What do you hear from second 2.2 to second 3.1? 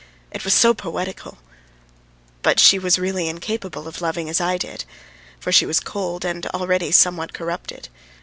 But she was